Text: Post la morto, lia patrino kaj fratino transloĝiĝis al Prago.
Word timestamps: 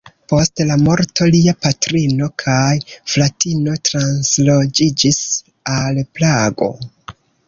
Post 0.31 0.61
la 0.69 0.75
morto, 0.83 1.25
lia 1.33 1.51
patrino 1.65 2.29
kaj 2.43 2.71
fratino 3.15 3.75
transloĝiĝis 3.89 5.21
al 5.75 6.01
Prago. 6.19 6.71